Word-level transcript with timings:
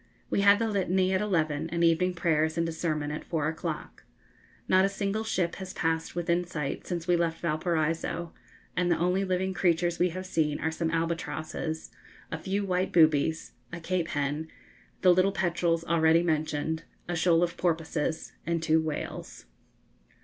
We 0.31 0.41
had 0.41 0.57
the 0.57 0.67
Litany 0.67 1.13
at 1.13 1.21
eleven, 1.21 1.69
and 1.69 1.83
evening 1.83 2.15
prayers 2.15 2.57
and 2.57 2.67
a 2.67 2.71
sermon 2.71 3.11
at 3.11 3.23
four 3.23 3.47
o'clock. 3.47 4.03
Not 4.67 4.83
a 4.83 4.89
single 4.89 5.23
ship 5.23 5.57
has 5.57 5.75
passed 5.75 6.15
within 6.15 6.43
sight 6.43 6.87
since 6.87 7.05
we 7.07 7.15
left 7.15 7.39
Valparaiso, 7.39 8.33
and 8.75 8.91
the 8.91 8.97
only 8.97 9.23
living 9.23 9.53
creatures 9.53 9.99
we 9.99 10.09
have 10.09 10.25
seen 10.25 10.59
are 10.59 10.71
some 10.71 10.89
albatrosses, 10.89 11.91
a 12.31 12.39
few 12.39 12.65
white 12.65 12.91
boobies, 12.91 13.51
a 13.71 13.79
cape 13.79 14.07
hen, 14.07 14.47
the 15.01 15.13
little 15.13 15.31
petrels 15.31 15.83
already 15.83 16.23
mentioned, 16.23 16.81
a 17.07 17.15
shoal 17.15 17.43
of 17.43 17.55
porpoises, 17.55 18.31
and 18.43 18.63
two 18.63 18.81
whales. 18.81 19.45